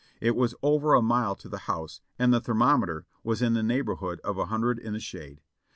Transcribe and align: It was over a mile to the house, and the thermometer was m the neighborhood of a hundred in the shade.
It 0.19 0.35
was 0.35 0.55
over 0.63 0.95
a 0.95 1.01
mile 1.03 1.35
to 1.35 1.47
the 1.47 1.59
house, 1.69 2.01
and 2.17 2.33
the 2.33 2.41
thermometer 2.41 3.05
was 3.23 3.43
m 3.43 3.53
the 3.53 3.61
neighborhood 3.61 4.19
of 4.21 4.35
a 4.39 4.45
hundred 4.47 4.79
in 4.79 4.93
the 4.93 4.99
shade. 4.99 5.41